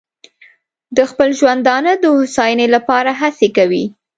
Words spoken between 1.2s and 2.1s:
ژوندانه د